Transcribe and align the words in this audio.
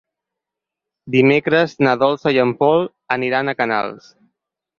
Dimecres 1.15 1.75
na 1.89 1.93
Dolça 2.05 2.33
i 2.37 2.41
en 2.45 2.55
Pol 2.63 2.89
aniran 3.19 3.53
a 3.53 3.57
Canals. 3.61 4.11